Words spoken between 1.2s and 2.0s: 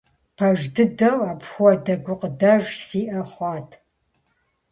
апхуэдэ